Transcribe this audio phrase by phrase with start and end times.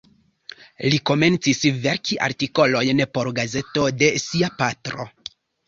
[0.93, 5.11] Li komencis verki artikolojn por gazeto de sia patro.